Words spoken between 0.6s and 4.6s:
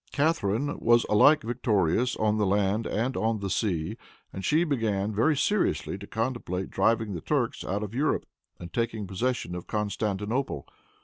was alike victorious on the land and on the sea; and